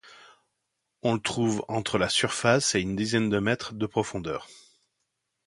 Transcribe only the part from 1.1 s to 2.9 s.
le trouve entre la surface et